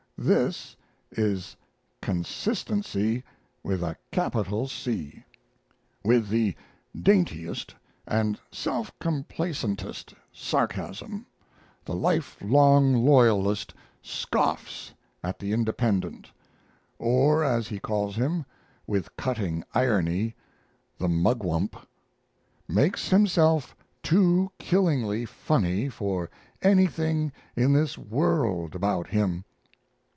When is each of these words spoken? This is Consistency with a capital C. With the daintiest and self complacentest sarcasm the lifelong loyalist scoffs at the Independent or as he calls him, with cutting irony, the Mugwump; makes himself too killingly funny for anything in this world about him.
This 0.23 0.75
is 1.13 1.57
Consistency 1.99 3.23
with 3.63 3.81
a 3.83 3.97
capital 4.11 4.67
C. 4.67 5.23
With 6.03 6.29
the 6.29 6.55
daintiest 6.95 7.73
and 8.05 8.39
self 8.51 8.91
complacentest 8.99 10.13
sarcasm 10.31 11.25
the 11.83 11.95
lifelong 11.95 13.03
loyalist 13.03 13.73
scoffs 14.03 14.93
at 15.23 15.39
the 15.39 15.53
Independent 15.53 16.31
or 16.99 17.43
as 17.43 17.67
he 17.69 17.79
calls 17.79 18.15
him, 18.15 18.45
with 18.85 19.15
cutting 19.15 19.63
irony, 19.73 20.35
the 20.99 21.09
Mugwump; 21.09 21.75
makes 22.67 23.09
himself 23.09 23.75
too 24.03 24.51
killingly 24.59 25.25
funny 25.25 25.89
for 25.89 26.29
anything 26.61 27.31
in 27.55 27.73
this 27.73 27.97
world 27.97 28.75
about 28.75 29.07
him. 29.07 29.45